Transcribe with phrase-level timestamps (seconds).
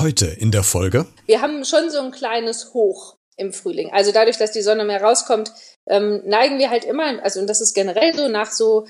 [0.00, 1.04] Heute in der Folge.
[1.26, 3.92] Wir haben schon so ein kleines Hoch im Frühling.
[3.92, 5.52] Also dadurch, dass die Sonne mehr rauskommt,
[5.88, 8.86] ähm, neigen wir halt immer, also und das ist generell so, nach so,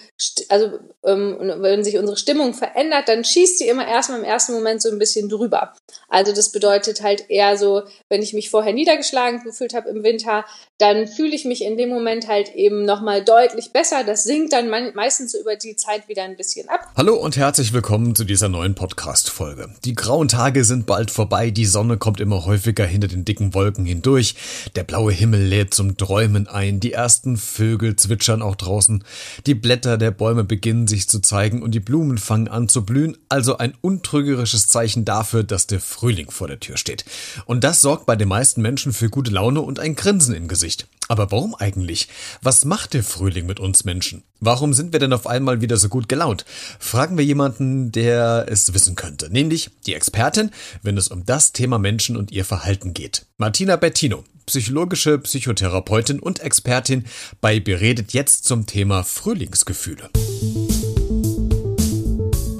[0.48, 4.82] also ähm, wenn sich unsere Stimmung verändert, dann schießt sie immer erstmal im ersten Moment
[4.82, 5.72] so ein bisschen drüber.
[6.08, 10.44] Also das bedeutet halt eher so, wenn ich mich vorher niedergeschlagen gefühlt habe im Winter,
[10.78, 14.02] dann fühle ich mich in dem Moment halt eben nochmal deutlich besser.
[14.04, 16.88] Das sinkt dann meistens so über die Zeit wieder ein bisschen ab.
[16.96, 19.68] Hallo und herzlich willkommen zu dieser neuen Podcast-Folge.
[19.84, 23.84] Die grauen Tage sind bald vorbei, die Sonne kommt immer häufiger hinter den dicken Wolken
[23.84, 24.34] hindurch,
[24.74, 29.04] der blaue Himmel lädt zum Träumen ein, die ersten Vögel zwitschern auch draußen,
[29.46, 33.16] die Blätter der Bäume beginnen sich zu zeigen und die Blumen fangen an zu blühen,
[33.28, 37.04] also ein untrügerisches Zeichen dafür, dass der Frühling vor der Tür steht.
[37.46, 40.86] Und das sorgt bei den meisten Menschen für gute Laune und ein Grinsen im Gesicht.
[41.08, 42.08] Aber warum eigentlich?
[42.40, 44.22] Was macht der Frühling mit uns Menschen?
[44.38, 46.44] Warum sind wir denn auf einmal wieder so gut gelaunt?
[46.78, 50.50] Fragen wir jemanden, der es wissen könnte, nämlich die Expertin,
[50.82, 53.26] wenn es um das Thema Menschen und ihr Verhalten geht.
[53.38, 57.04] Martina Bettino, psychologische Psychotherapeutin und Expertin
[57.40, 60.10] bei Beredet jetzt zum Thema Frühlingsgefühle.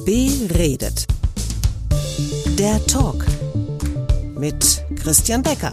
[0.04, 1.08] Beredet.
[2.56, 3.26] Der Talk
[4.38, 5.72] mit Christian Becker.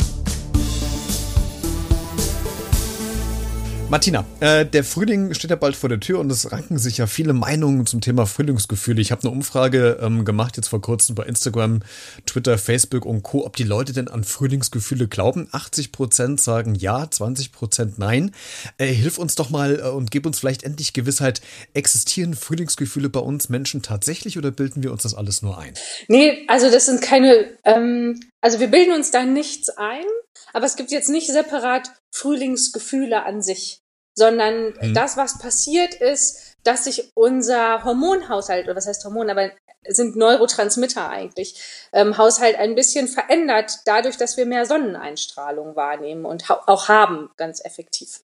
[3.89, 7.07] Martina, äh, der Frühling steht ja bald vor der Tür und es ranken sich ja
[7.07, 8.99] viele Meinungen zum Thema Frühlingsgefühle.
[8.99, 11.79] Ich habe eine Umfrage ähm, gemacht jetzt vor kurzem bei Instagram,
[12.25, 15.47] Twitter, Facebook und Co., ob die Leute denn an Frühlingsgefühle glauben.
[15.53, 18.31] 80 Prozent sagen ja, 20 Prozent nein.
[18.77, 21.39] Äh, hilf uns doch mal äh, und gib uns vielleicht endlich Gewissheit.
[21.73, 25.75] Existieren Frühlingsgefühle bei uns Menschen tatsächlich oder bilden wir uns das alles nur ein?
[26.09, 30.05] Nee, also das sind keine, ähm, also wir bilden uns da nichts ein.
[30.53, 33.81] Aber es gibt jetzt nicht separat Frühlingsgefühle an sich,
[34.15, 34.93] sondern mhm.
[34.93, 39.51] das, was passiert ist, dass sich unser Hormonhaushalt, oder was heißt Hormon, aber
[39.89, 46.47] sind Neurotransmitter eigentlich, ähm, Haushalt ein bisschen verändert, dadurch, dass wir mehr Sonneneinstrahlung wahrnehmen und
[46.47, 48.21] ha auch haben, ganz effektiv.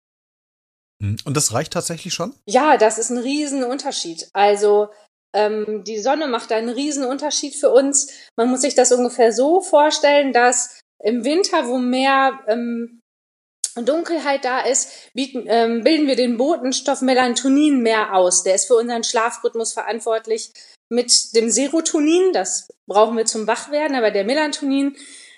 [0.99, 1.17] Mhm.
[1.25, 2.33] Und das reicht tatsächlich schon?
[2.45, 4.29] Ja, das ist ein Riesenunterschied.
[4.31, 4.87] Also
[5.33, 8.11] ähm, die Sonne macht einen Riesenunterschied für uns.
[8.37, 13.01] Man muss sich das ungefähr so vorstellen, dass im Winter, wo mehr ähm,
[13.75, 18.43] Dunkelheit da ist, bieten, ähm, bilden wir den Botenstoff Melatonin mehr aus.
[18.43, 20.51] Der ist für unseren Schlafrhythmus verantwortlich
[20.89, 22.33] mit dem Serotonin.
[22.33, 24.25] Das brauchen wir zum Wachwerden, aber der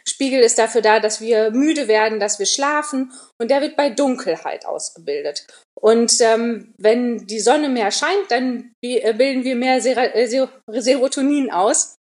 [0.06, 3.90] Melatonin-Spiegel ist dafür da, dass wir müde werden, dass wir schlafen und der wird bei
[3.90, 5.46] Dunkelheit ausgebildet.
[5.80, 11.96] Und ähm, wenn die Sonne mehr scheint, dann äh, bilden wir mehr äh, Serotonin aus.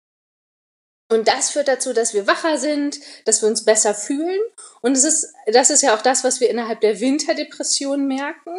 [1.12, 4.40] Und das führt dazu, dass wir wacher sind, dass wir uns besser fühlen.
[4.80, 8.56] Und es ist, das ist ja auch das, was wir innerhalb der Winterdepression merken.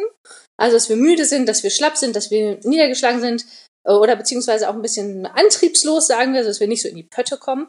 [0.56, 3.44] Also, dass wir müde sind, dass wir schlapp sind, dass wir niedergeschlagen sind
[3.84, 7.02] äh, oder beziehungsweise auch ein bisschen antriebslos, sagen wir, dass wir nicht so in die
[7.02, 7.68] Pötte kommen.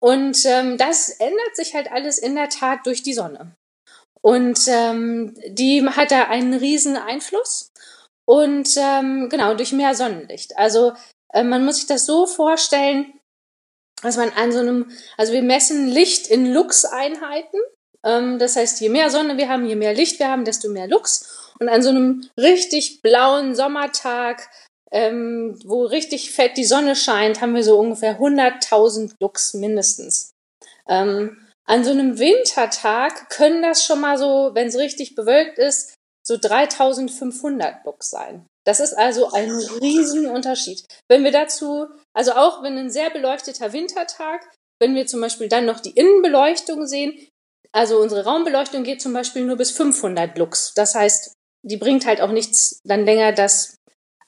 [0.00, 3.56] Und ähm, das ändert sich halt alles in der Tat durch die Sonne.
[4.20, 7.72] Und ähm, die hat da einen riesen Einfluss.
[8.24, 10.56] Und ähm, genau, durch mehr Sonnenlicht.
[10.58, 10.92] Also
[11.32, 13.12] äh, man muss sich das so vorstellen,
[14.02, 17.58] dass man an so einem, also wir messen Licht in Lux-Einheiten.
[18.04, 20.86] Ähm, das heißt, je mehr Sonne wir haben, je mehr Licht wir haben, desto mehr
[20.86, 21.52] Lux.
[21.58, 24.48] Und an so einem richtig blauen Sommertag,
[24.92, 30.32] ähm, wo richtig fett die Sonne scheint, haben wir so ungefähr 100.000 Lux mindestens.
[30.88, 35.94] Ähm, an so einem Wintertag können das schon mal so, wenn es richtig bewölkt ist,
[36.26, 38.46] so 3500 Lux sein.
[38.66, 40.84] Das ist also ein Riesenunterschied.
[41.08, 44.46] Wenn wir dazu, also auch wenn ein sehr beleuchteter Wintertag,
[44.80, 47.18] wenn wir zum Beispiel dann noch die Innenbeleuchtung sehen,
[47.72, 50.72] also unsere Raumbeleuchtung geht zum Beispiel nur bis 500 Lux.
[50.74, 51.32] Das heißt,
[51.66, 53.77] die bringt halt auch nichts dann länger das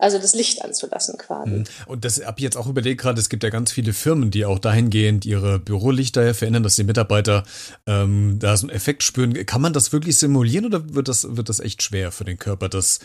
[0.01, 1.51] also das Licht anzulassen quasi.
[1.51, 1.65] Mhm.
[1.87, 4.45] Und das habe ich jetzt auch überlegt gerade, es gibt ja ganz viele Firmen, die
[4.45, 7.45] auch dahingehend ihre Bürolichter verändern, dass die Mitarbeiter
[7.87, 9.35] ähm, da so einen Effekt spüren.
[9.47, 12.69] Kann man das wirklich simulieren oder wird das, wird das echt schwer für den Körper,
[12.69, 13.01] das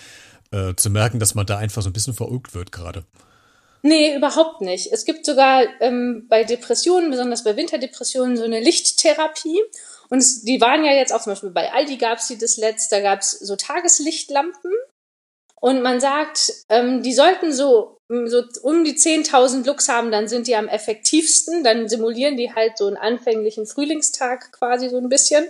[0.52, 3.04] äh, zu merken, dass man da einfach so ein bisschen verrückt wird gerade.
[3.82, 4.92] Nee, überhaupt nicht.
[4.92, 9.62] Es gibt sogar ähm, bei Depressionen, besonders bei Winterdepressionen, so eine Lichttherapie.
[10.10, 12.58] Und es, die waren ja jetzt auch zum Beispiel bei Aldi gab es die das
[12.58, 14.72] letzte, da gab es so Tageslichtlampen.
[15.66, 20.46] Und man sagt, ähm, die sollten so, so um die 10.000 Lux haben, dann sind
[20.46, 21.64] die am effektivsten.
[21.64, 25.48] Dann simulieren die halt so einen anfänglichen Frühlingstag quasi so ein bisschen.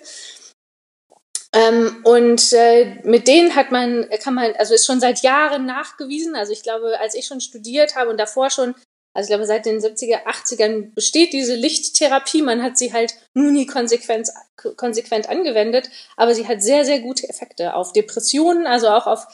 [1.51, 6.33] Ähm, und äh, mit denen hat man, kann man, also ist schon seit Jahren nachgewiesen.
[6.33, 8.73] Also ich glaube, als ich schon studiert habe und davor schon,
[9.13, 12.41] also ich glaube, seit den 70er, 80ern besteht diese Lichttherapie.
[12.41, 14.29] Man hat sie halt nur nie konsequent,
[14.77, 19.27] konsequent angewendet, aber sie hat sehr, sehr gute Effekte auf Depressionen, also auch auf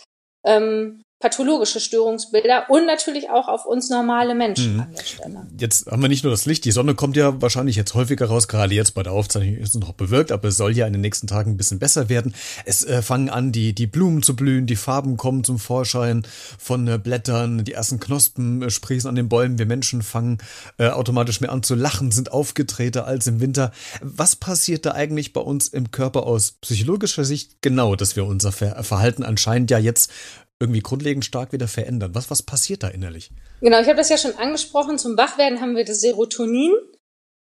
[0.43, 4.79] ähm, pathologische Störungsbilder und natürlich auch auf uns normale Menschen mhm.
[4.81, 5.47] an der Stelle.
[5.57, 8.47] Jetzt haben wir nicht nur das Licht, die Sonne kommt ja wahrscheinlich jetzt häufiger raus,
[8.47, 11.01] gerade jetzt bei der Aufzeichnung ist es noch bewirkt, aber es soll ja in den
[11.01, 12.33] nächsten Tagen ein bisschen besser werden.
[12.65, 16.23] Es äh, fangen an, die, die Blumen zu blühen, die Farben kommen zum Vorschein
[16.57, 20.39] von äh, Blättern, die ersten Knospen äh, sprießen an den Bäumen, wir Menschen fangen
[20.77, 23.71] äh, automatisch mehr an zu lachen, sind aufgetreter als im Winter.
[24.01, 28.51] Was passiert da eigentlich bei uns im Körper aus psychologischer Sicht genau, dass wir unser
[28.51, 30.11] Verhalten anscheinend ja jetzt
[30.61, 32.15] irgendwie grundlegend stark wieder verändern.
[32.15, 33.31] Was, was passiert da innerlich?
[33.61, 34.97] Genau, ich habe das ja schon angesprochen.
[34.97, 36.73] Zum Wachwerden haben wir das Serotonin.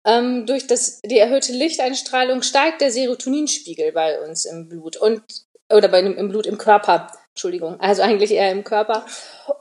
[0.06, 5.22] Ähm, durch das, die erhöhte Lichteinstrahlung steigt der Serotoninspiegel bei uns im Blut und
[5.72, 7.10] oder bei, im Blut im Körper.
[7.30, 9.06] Entschuldigung, also eigentlich eher im Körper.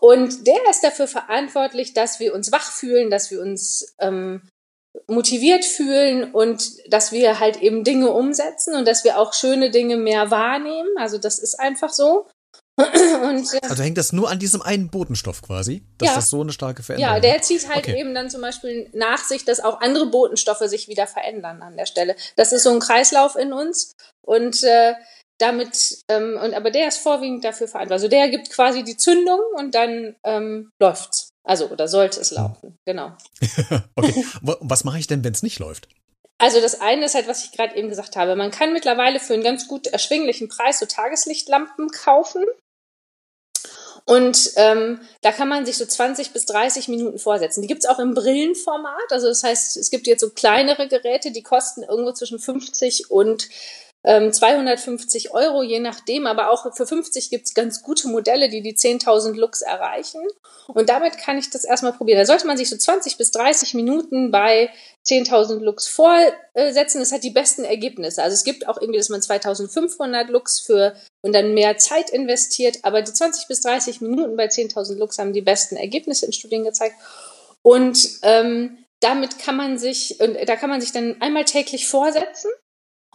[0.00, 4.42] Und der ist dafür verantwortlich, dass wir uns wach fühlen, dass wir uns ähm,
[5.06, 9.96] motiviert fühlen und dass wir halt eben Dinge umsetzen und dass wir auch schöne Dinge
[9.96, 10.90] mehr wahrnehmen.
[10.98, 12.26] Also das ist einfach so.
[12.76, 16.14] Und, äh, also hängt das nur an diesem einen Botenstoff quasi, dass ja.
[16.14, 18.00] das so eine starke Veränderung Ja, der zieht halt okay.
[18.00, 21.86] eben dann zum Beispiel nach sich, dass auch andere Botenstoffe sich wieder verändern an der
[21.86, 22.16] Stelle.
[22.36, 24.94] Das ist so ein Kreislauf in uns und äh,
[25.38, 28.04] damit, ähm, und aber der ist vorwiegend dafür verantwortlich.
[28.04, 31.30] Also der gibt quasi die Zündung und dann ähm, läuft's.
[31.44, 33.16] Also oder sollte es laufen, genau.
[33.96, 34.24] okay.
[34.40, 35.88] Was mache ich denn, wenn es nicht läuft?
[36.42, 38.34] Also das eine ist halt, was ich gerade eben gesagt habe.
[38.34, 42.44] Man kann mittlerweile für einen ganz gut erschwinglichen Preis so Tageslichtlampen kaufen.
[44.06, 47.62] Und ähm, da kann man sich so 20 bis 30 Minuten vorsetzen.
[47.62, 49.12] Die gibt's auch im Brillenformat.
[49.12, 53.48] Also das heißt, es gibt jetzt so kleinere Geräte, die kosten irgendwo zwischen 50 und
[54.04, 58.74] ähm, 250 Euro, je nachdem, aber auch für 50 gibt's ganz gute Modelle, die die
[58.74, 60.20] 10.000 Lux erreichen.
[60.66, 62.18] Und damit kann ich das erstmal probieren.
[62.18, 64.70] Da sollte man sich so 20 bis 30 Minuten bei
[65.06, 66.98] 10.000 Lux vorsetzen.
[66.98, 68.22] Das hat die besten Ergebnisse.
[68.22, 72.78] Also es gibt auch irgendwie, dass man 2.500 Lux für und dann mehr Zeit investiert,
[72.82, 76.64] aber die 20 bis 30 Minuten bei 10.000 Lux haben die besten Ergebnisse in Studien
[76.64, 76.96] gezeigt.
[77.62, 82.50] Und ähm, damit kann man sich, und da kann man sich dann einmal täglich vorsetzen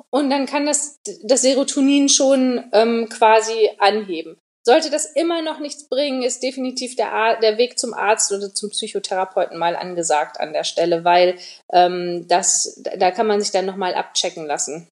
[0.10, 4.38] und dann kann das, das Serotonin schon ähm, quasi anheben.
[4.66, 8.54] Sollte das immer noch nichts bringen, ist definitiv der, Ar der Weg zum Arzt oder
[8.54, 11.38] zum Psychotherapeuten mal angesagt an der Stelle, weil
[11.72, 14.90] ähm, das, da kann man sich dann nochmal abchecken lassen.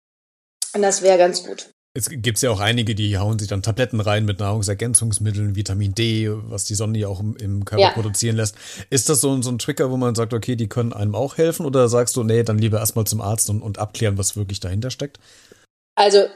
[0.74, 1.70] Und das wäre ganz gut.
[1.92, 6.28] Es gibt ja auch einige, die hauen sich dann Tabletten rein mit Nahrungsergänzungsmitteln, Vitamin D,
[6.30, 7.90] was die Sonne ja auch im, Körper ja.
[7.90, 8.54] produzieren lässt.
[8.90, 11.66] Ist das so, so ein Trigger, wo man sagt, okay, die können einem auch helfen?
[11.66, 14.90] Oder sagst du, nee, dann lieber erstmal zum Arzt und, und abklären, was wirklich dahinter
[14.90, 15.18] steckt?
[15.96, 16.26] Also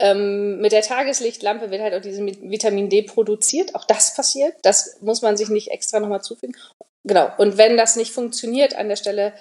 [0.00, 3.76] ähm, mit der Tageslichtlampe wird halt auch diese Vitamin D produziert.
[3.76, 4.54] Auch das passiert.
[4.62, 6.56] Das muss man sich nicht extra nochmal zufügen.
[7.04, 7.30] Genau.
[7.38, 9.32] Und wenn das nicht funktioniert an der Stelle,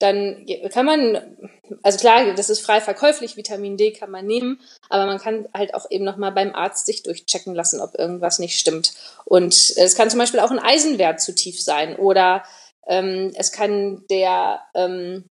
[0.00, 1.36] dann kann man,
[1.82, 4.58] also klar, das ist frei verkäuflich, Vitamin D kann man nehmen,
[4.88, 8.58] aber man kann halt auch eben nochmal beim Arzt sich durchchecken lassen, ob irgendwas nicht
[8.58, 8.94] stimmt.
[9.26, 12.42] Und es kann zum Beispiel auch ein Eisenwert zu tief sein oder
[12.88, 15.26] ähm, es kann der, ähm,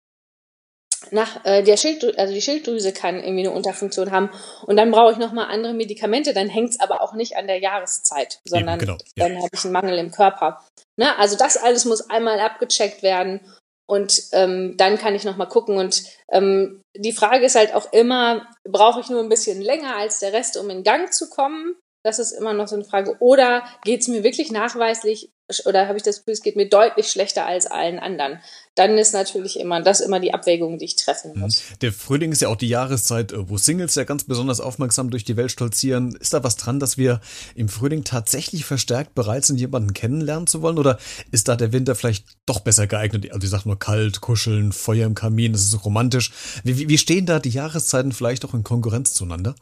[1.10, 4.28] nach äh, der Schilddrüse, also die Schilddrüse kann irgendwie eine Unterfunktion haben
[4.66, 7.58] und dann brauche ich nochmal andere Medikamente, dann hängt es aber auch nicht an der
[7.58, 9.28] Jahreszeit, sondern Eben, genau, ja.
[9.28, 10.60] dann habe ich einen Mangel im Körper.
[10.96, 11.16] Ne?
[11.16, 13.40] Also das alles muss einmal abgecheckt werden
[13.88, 15.79] und ähm, dann kann ich noch mal gucken.
[15.79, 20.19] Und ähm, die Frage ist halt auch immer, brauche ich nur ein bisschen länger als
[20.19, 21.75] der Rest, um in Gang zu kommen?
[22.04, 23.16] Das ist immer noch so eine Frage.
[23.20, 25.30] Oder geht es mir wirklich nachweislich
[25.64, 28.38] oder habe ich das Gefühl, es geht mir deutlich schlechter als allen anderen?
[28.74, 31.40] Dann ist natürlich immer das immer die Abwägung, die ich treffen mhm.
[31.40, 31.62] muss.
[31.80, 35.25] Der Frühling ist ja auch die Jahreszeit, äh, wo Singles ja ganz besonders aufmerksam durch
[35.25, 36.14] die Welt stolzieren.
[36.16, 37.20] Ist da was dran, dass wir
[37.54, 40.78] im Frühling tatsächlich verstärkt bereit sind, jemanden kennenlernen zu wollen?
[40.78, 40.99] Oder
[41.30, 43.32] ist da der Winter vielleicht doch besser geeignet?
[43.32, 46.30] Also ich sag nur kalt, kuscheln, Feuer im Kamin, das ist so romantisch.
[46.62, 49.54] Wie, wie stehen da die Jahreszeiten vielleicht auch in Konkurrenz zueinander?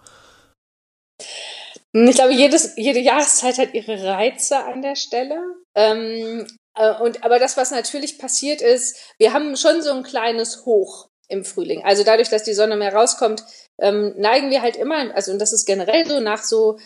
[2.05, 5.41] Ich glaube, jedes, jede Jahreszeit hat ihre Reize an der Stelle.
[5.75, 10.67] Ähm, äh, und, aber das, was natürlich passiert ist, wir haben schon so ein kleines
[10.67, 11.83] Hoch im Frühling.
[11.85, 13.45] Also dadurch, dass die Sonne mehr rauskommt,
[13.79, 16.79] ähm, neigen wir halt immer, also und das ist generell so nach so,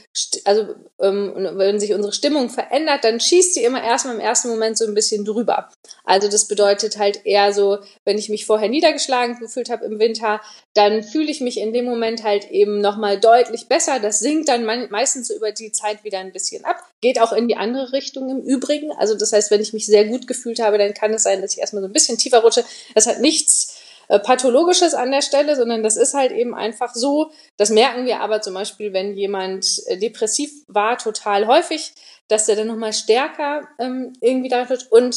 [0.44, 4.76] also ähm, wenn sich unsere Stimmung verändert, dann schießt sie immer erstmal im ersten Moment
[4.76, 5.68] so ein bisschen drüber.
[6.04, 10.40] Also das bedeutet halt eher so, wenn ich mich vorher niedergeschlagen gefühlt habe im Winter,
[10.75, 14.00] dann fühle ich mich in dem Moment halt eben nochmal deutlich besser.
[14.00, 16.82] Das sinkt dann meistens so über die Zeit wieder ein bisschen ab.
[17.00, 18.90] Geht auch in die andere Richtung im Übrigen.
[18.92, 21.52] Also das heißt, wenn ich mich sehr gut gefühlt habe, dann kann es sein, dass
[21.52, 22.64] ich erstmal so ein bisschen tiefer rutsche.
[22.94, 23.79] Das hat nichts
[24.18, 27.30] Pathologisches an der Stelle, sondern das ist halt eben einfach so.
[27.56, 31.92] Das merken wir aber zum Beispiel, wenn jemand äh, depressiv war, total häufig,
[32.28, 34.90] dass der dann nochmal stärker ähm, irgendwie da wird.
[34.90, 35.16] Und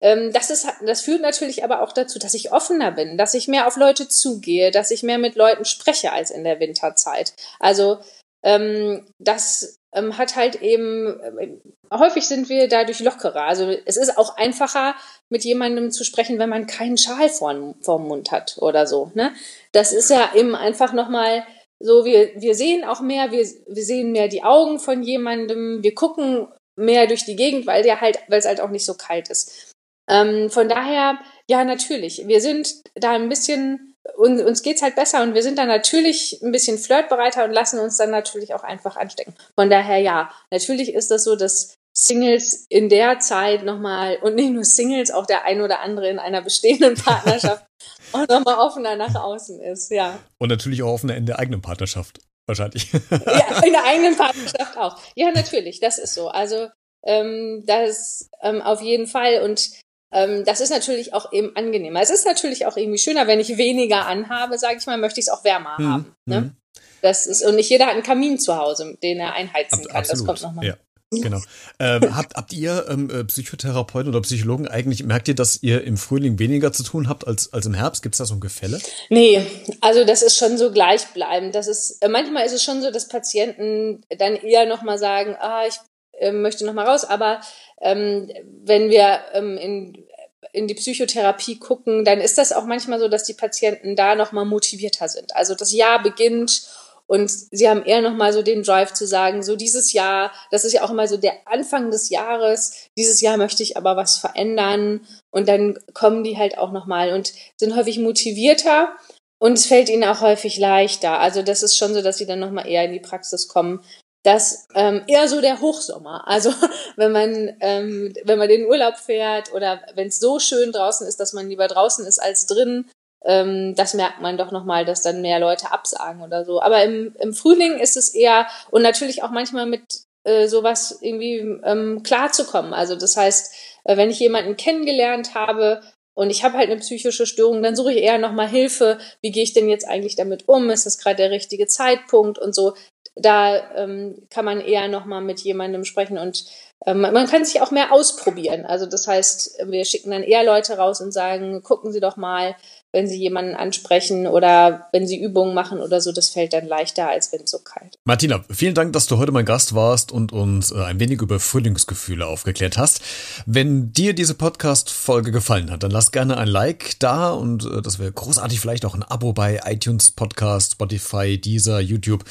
[0.00, 3.48] ähm, das, ist, das führt natürlich aber auch dazu, dass ich offener bin, dass ich
[3.48, 7.34] mehr auf Leute zugehe, dass ich mehr mit Leuten spreche als in der Winterzeit.
[7.58, 7.98] Also
[8.42, 11.56] ähm, das ähm, hat halt eben, äh,
[11.92, 13.42] häufig sind wir dadurch lockerer.
[13.42, 14.94] Also es ist auch einfacher,
[15.28, 19.10] mit jemandem zu sprechen, wenn man keinen Schal vor, vorm Mund hat oder so.
[19.14, 19.32] Ne?
[19.72, 21.44] Das ist ja eben einfach nochmal
[21.82, 25.94] so, wir, wir sehen auch mehr, wir, wir sehen mehr die Augen von jemandem, wir
[25.94, 29.28] gucken mehr durch die Gegend, weil der halt, weil es halt auch nicht so kalt
[29.30, 29.72] ist.
[30.08, 31.18] Ähm, von daher,
[31.48, 32.26] ja, natürlich.
[32.26, 36.40] Wir sind da ein bisschen, und, uns geht's halt besser und wir sind da natürlich
[36.42, 39.34] ein bisschen flirtbereiter und lassen uns dann natürlich auch einfach anstecken.
[39.54, 44.50] Von daher, ja, natürlich ist das so, dass Singles in der Zeit nochmal, und nicht
[44.50, 47.66] nur Singles, auch der ein oder andere in einer bestehenden Partnerschaft
[48.12, 50.18] auch nochmal offener nach außen ist, ja.
[50.38, 52.92] Und natürlich auch offener in der eigenen Partnerschaft, wahrscheinlich.
[52.92, 54.98] ja, in der eigenen Partnerschaft auch.
[55.14, 56.28] Ja, natürlich, das ist so.
[56.28, 56.68] Also
[57.04, 59.42] ähm, das ähm, auf jeden Fall.
[59.42, 59.70] Und
[60.10, 62.00] das ist natürlich auch eben angenehmer.
[62.00, 65.26] Es ist natürlich auch irgendwie schöner, wenn ich weniger anhabe, sage ich mal, möchte ich
[65.26, 66.16] es auch wärmer hm, haben.
[66.26, 66.36] Ne?
[66.36, 66.56] Hm.
[67.00, 69.96] Das ist, und nicht jeder hat einen Kamin zu Hause, den er einheizen Ab, kann.
[69.96, 70.20] Absolut.
[70.20, 70.66] Das kommt nochmal.
[70.66, 70.74] Ja.
[71.12, 71.40] Genau.
[71.80, 75.96] Ähm, habt, habt ihr ähm, äh, Psychotherapeuten oder Psychologen eigentlich, merkt ihr, dass ihr im
[75.96, 78.02] Frühling weniger zu tun habt als, als im Herbst?
[78.02, 78.80] Gibt es da so ein Gefälle?
[79.08, 79.44] Nee,
[79.80, 81.54] also das ist schon so gleichbleibend.
[81.54, 85.64] Das ist, äh, manchmal ist es schon so, dass Patienten dann eher nochmal sagen, ah,
[85.66, 85.74] ich
[86.20, 87.40] äh, möchte nochmal raus, aber
[87.80, 88.30] ähm,
[88.64, 90.04] wenn wir ähm, in,
[90.52, 94.44] in die Psychotherapie gucken, dann ist das auch manchmal so, dass die Patienten da nochmal
[94.44, 95.34] motivierter sind.
[95.34, 96.62] Also das Jahr beginnt
[97.10, 100.74] und sie haben eher nochmal so den Drive zu sagen, so dieses Jahr, das ist
[100.74, 105.04] ja auch immer so der Anfang des Jahres, dieses Jahr möchte ich aber was verändern.
[105.32, 108.94] Und dann kommen die halt auch nochmal und sind häufig motivierter
[109.40, 111.18] und es fällt ihnen auch häufig leichter.
[111.18, 113.80] Also das ist schon so, dass sie dann nochmal eher in die Praxis kommen.
[114.22, 116.28] Das ähm, eher so der Hochsommer.
[116.28, 116.52] Also
[116.96, 121.20] wenn man ähm, wenn man den Urlaub fährt oder wenn es so schön draußen ist,
[121.20, 122.90] dass man lieber draußen ist als drin,
[123.24, 126.60] ähm, das merkt man doch nochmal, dass dann mehr Leute absagen oder so.
[126.60, 129.82] Aber im, im Frühling ist es eher, und natürlich auch manchmal mit
[130.24, 132.72] äh, sowas irgendwie ähm, klarzukommen.
[132.72, 135.82] Also das heißt, äh, wenn ich jemanden kennengelernt habe
[136.14, 138.98] und ich habe halt eine psychische Störung, dann suche ich eher nochmal Hilfe.
[139.22, 140.70] Wie gehe ich denn jetzt eigentlich damit um?
[140.70, 142.74] Ist das gerade der richtige Zeitpunkt und so?
[143.14, 146.44] Da ähm, kann man eher nochmal mit jemandem sprechen und
[146.86, 148.64] ähm, man kann sich auch mehr ausprobieren.
[148.64, 152.56] Also das heißt, wir schicken dann eher Leute raus und sagen, gucken Sie doch mal,
[152.92, 157.08] wenn sie jemanden ansprechen oder wenn sie Übungen machen oder so, das fällt dann leichter,
[157.08, 157.98] als wenn es so kalt.
[158.04, 161.38] Martina, vielen Dank, dass du heute mein Gast warst und uns äh, ein wenig über
[161.38, 163.00] Frühlingsgefühle aufgeklärt hast.
[163.46, 168.00] Wenn dir diese Podcast-Folge gefallen hat, dann lass gerne ein Like da und äh, das
[168.00, 172.24] wäre großartig, vielleicht auch ein Abo bei iTunes Podcast, Spotify, Deezer, YouTube,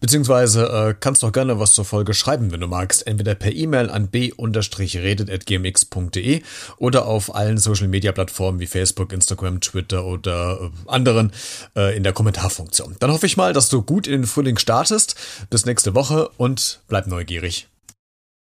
[0.00, 3.90] beziehungsweise äh, kannst auch gerne was zur Folge schreiben, wenn du magst, entweder per E-Mail
[3.90, 6.42] an b-redet.gmx.de
[6.76, 11.32] oder auf allen Social-Media-Plattformen wie Facebook, Instagram, Twitter oder äh, anderen
[11.76, 12.96] äh, in der Kommentarfunktion.
[13.00, 15.16] Dann hoffe ich mal, dass du gut in den Frühling startest.
[15.50, 17.68] Bis nächste Woche und bleib neugierig.